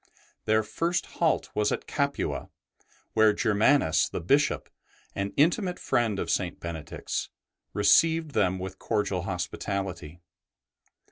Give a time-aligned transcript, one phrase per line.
[0.45, 2.49] Their first halt was at Capua,
[3.13, 4.67] where Germanus the Bishop,
[5.13, 6.59] an intimate friend of St.
[6.59, 7.29] Benedict's,
[7.73, 10.19] received them with cordial hospitality.